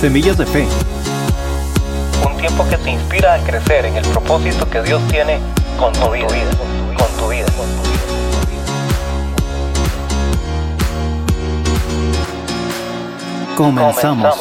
[0.00, 0.64] Semillas de Fe.
[2.24, 5.40] Un tiempo que te inspira a crecer en el propósito que Dios tiene
[5.76, 6.28] con tu vida.
[6.96, 7.46] Con tu vida.
[13.56, 14.36] Comenzamos.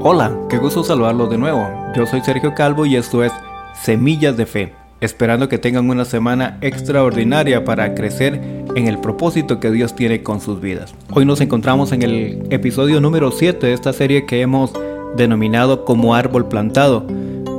[0.00, 1.64] Hola, qué gusto saludarlos de nuevo.
[1.94, 3.32] Yo soy Sergio Calvo y esto es
[3.80, 9.70] Semillas de Fe, esperando que tengan una semana extraordinaria para crecer en el propósito que
[9.70, 10.94] Dios tiene con sus vidas.
[11.12, 14.72] Hoy nos encontramos en el episodio número 7 de esta serie que hemos
[15.16, 17.04] denominado como árbol plantado,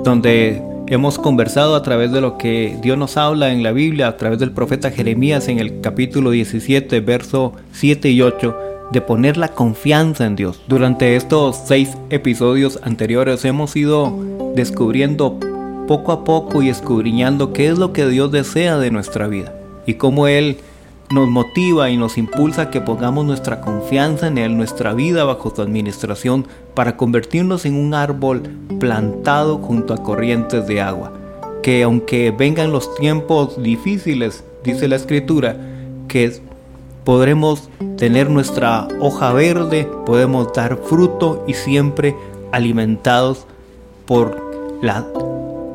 [0.03, 4.17] donde hemos conversado a través de lo que Dios nos habla en la Biblia, a
[4.17, 8.58] través del profeta Jeremías en el capítulo 17, verso 7 y 8,
[8.91, 10.61] de poner la confianza en Dios.
[10.67, 14.17] Durante estos seis episodios anteriores hemos ido
[14.55, 15.38] descubriendo
[15.86, 19.53] poco a poco y escudriñando qué es lo que Dios desea de nuestra vida
[19.86, 20.58] y cómo Él
[21.12, 25.62] nos motiva y nos impulsa que pongamos nuestra confianza en Él, nuestra vida bajo su
[25.62, 28.44] administración, para convertirnos en un árbol
[28.80, 31.11] plantado junto a corrientes de agua.
[31.64, 35.58] Que aunque vengan los tiempos difíciles, dice la Escritura,
[36.08, 36.42] que
[37.03, 42.16] podremos tener nuestra hoja verde, podemos dar fruto y siempre
[42.52, 43.45] alimentados
[44.05, 45.05] por la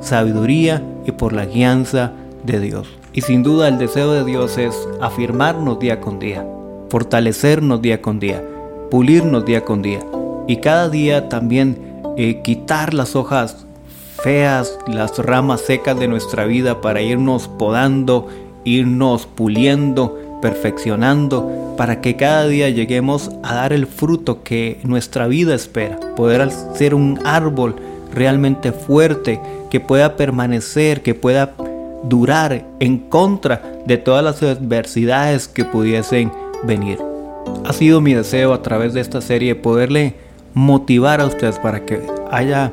[0.01, 2.13] sabiduría y por la guianza
[2.45, 2.89] de Dios.
[3.13, 6.47] Y sin duda el deseo de Dios es afirmarnos día con día,
[6.91, 8.43] fortalecernos día con día,
[8.91, 10.01] pulirnos día con día.
[10.47, 13.67] Y cada día también eh, quitar las hojas
[14.23, 18.29] feas, las ramas secas de nuestra vida para irnos podando,
[18.65, 25.55] irnos puliendo, perfeccionando, para que cada día lleguemos a dar el fruto que nuestra vida
[25.55, 27.77] espera, poder ser un árbol
[28.13, 31.55] realmente fuerte, que pueda permanecer, que pueda
[32.09, 36.31] durar en contra de todas las adversidades que pudiesen
[36.65, 36.99] venir.
[37.65, 40.15] Ha sido mi deseo a través de esta serie poderle
[40.55, 42.73] motivar a ustedes para que haya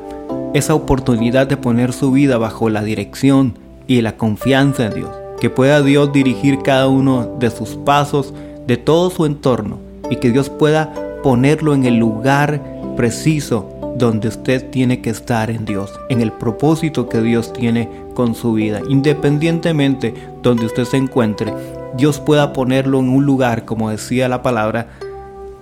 [0.54, 5.10] esa oportunidad de poner su vida bajo la dirección y la confianza en Dios.
[5.40, 8.32] Que pueda Dios dirigir cada uno de sus pasos,
[8.66, 9.78] de todo su entorno
[10.10, 10.92] y que Dios pueda
[11.22, 12.60] ponerlo en el lugar
[12.96, 18.34] preciso donde usted tiene que estar en Dios, en el propósito que Dios tiene con
[18.34, 18.80] su vida.
[18.88, 21.52] Independientemente donde usted se encuentre,
[21.96, 24.88] Dios pueda ponerlo en un lugar, como decía la palabra,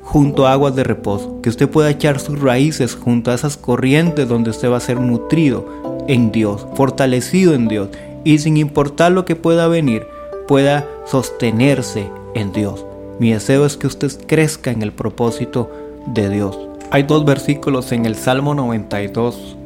[0.03, 4.29] junto a aguas de reposo, que usted pueda echar sus raíces junto a esas corrientes
[4.29, 5.67] donde usted va a ser nutrido
[6.09, 7.89] en Dios, fortalecido en Dios
[8.25, 10.07] y sin importar lo que pueda venir,
[10.49, 12.85] pueda sostenerse en Dios.
[13.19, 15.71] Mi deseo es que usted crezca en el propósito
[16.07, 16.59] de Dios.
[16.91, 19.57] Hay dos versículos en el Salmo 92,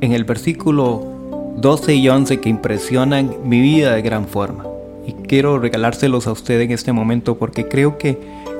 [0.00, 1.13] en el versículo
[1.56, 4.64] 12 y 11 que impresionan mi vida de gran forma.
[5.06, 8.18] Y quiero regalárselos a usted en este momento porque creo que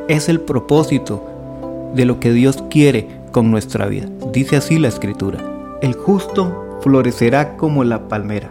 [0.08, 1.24] es el propósito
[1.94, 4.06] de lo que Dios quiere con nuestra vida.
[4.32, 5.38] Dice así la escritura.
[5.80, 8.50] El justo florecerá como la palmera,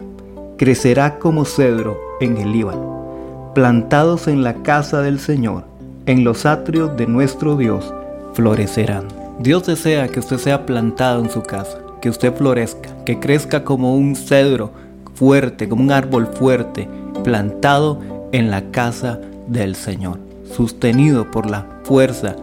[0.58, 5.64] crecerá como cedro en el Líbano, plantados en la casa del Señor,
[6.06, 7.94] en los atrios de nuestro Dios,
[8.34, 9.08] florecerán.
[9.40, 13.96] Dios desea que usted sea plantado en su casa, que usted florezca, que crezca como
[13.96, 14.72] un cedro
[15.16, 16.86] fuerte, como un árbol fuerte,
[17.24, 18.02] plantado
[18.34, 20.20] en la casa del Señor,
[20.54, 22.36] sostenido por la fuerza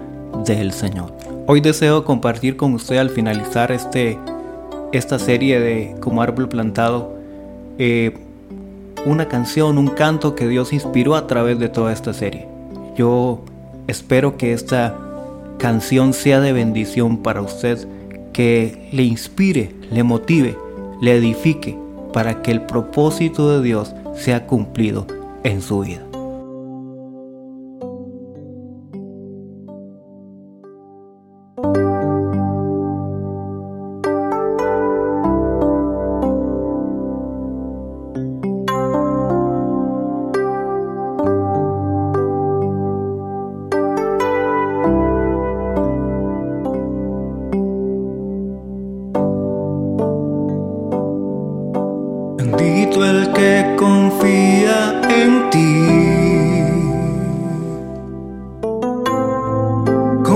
[0.46, 1.12] del Señor.
[1.46, 4.18] Hoy deseo compartir con usted al finalizar este,
[4.92, 7.12] esta serie de Como árbol plantado,
[7.76, 8.14] eh,
[9.04, 12.48] una canción, un canto que Dios inspiró a través de toda esta serie.
[12.96, 13.42] Yo
[13.88, 14.96] espero que esta
[15.58, 17.86] canción sea de bendición para usted,
[18.40, 20.56] que le inspire, le motive,
[21.02, 21.76] le edifique
[22.14, 25.06] para que el propósito de Dios sea cumplido
[25.44, 26.09] en su vida.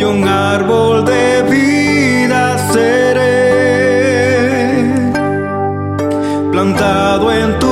[0.00, 3.36] y un árbol de vida seré,
[6.50, 7.69] plantado en tu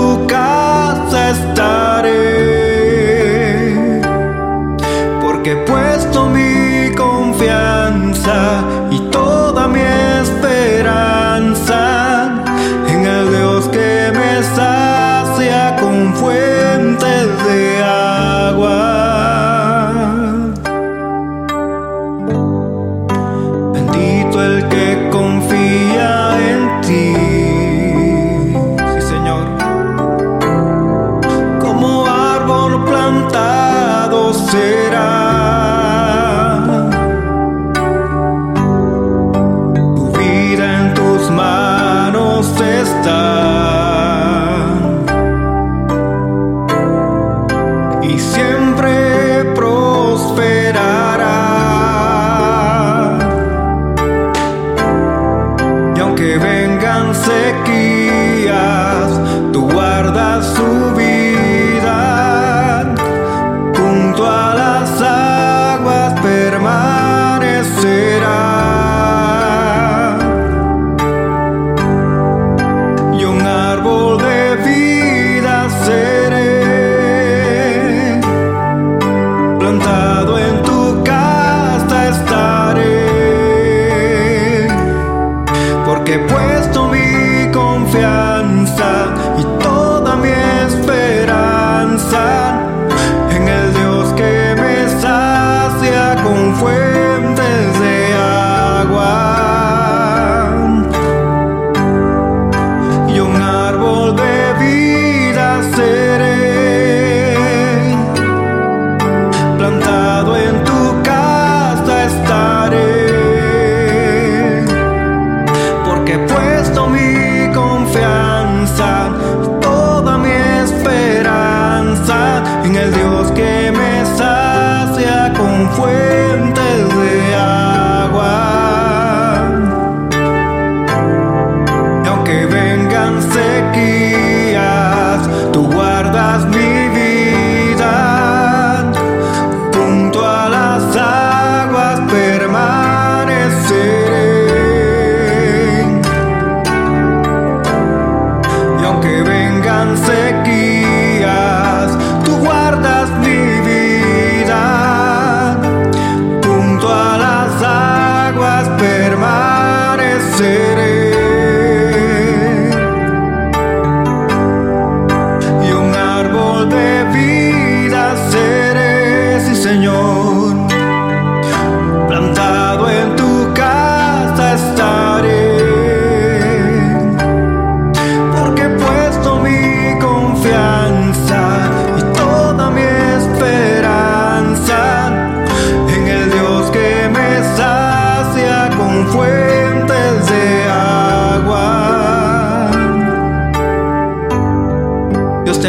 [34.51, 34.88] plantado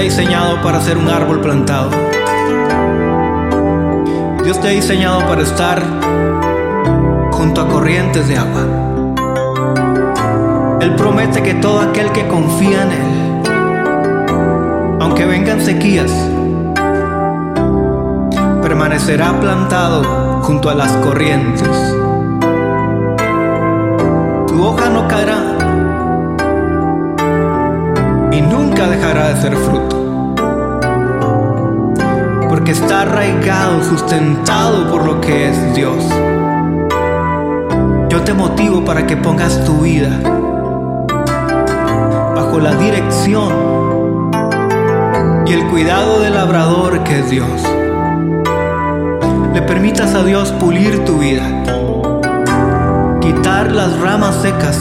[0.10, 1.92] diseñado para ser un árbol plantado.
[4.44, 5.80] Dios te ha diseñado para estar
[7.32, 8.66] junto a corrientes de agua.
[10.82, 13.44] Él promete que todo aquel que confía en Él,
[15.00, 16.12] aunque vengan sequías,
[18.64, 21.70] permanecerá plantado junto a las corrientes.
[24.48, 25.49] Tu hoja no caerá
[28.40, 30.34] y nunca dejará de ser fruto.
[32.48, 36.06] Porque está arraigado, sustentado por lo que es Dios.
[38.08, 40.18] Yo te motivo para que pongas tu vida
[42.34, 44.32] bajo la dirección
[45.46, 47.62] y el cuidado del labrador que es Dios.
[49.54, 51.44] Le permitas a Dios pulir tu vida,
[53.20, 54.80] quitar las ramas secas,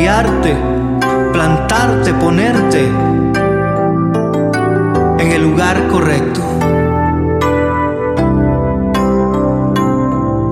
[0.00, 0.56] guiarte,
[1.30, 2.88] plantarte, ponerte
[5.18, 6.40] en el lugar correcto.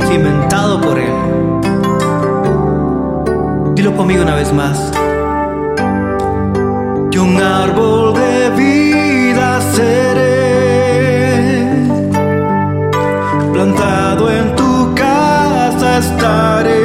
[0.07, 1.15] Cimentado por Él.
[3.75, 4.93] Dilo conmigo una vez más.
[7.11, 10.29] Yo un árbol de vida seré,
[13.51, 16.78] plantado en tu casa estaré,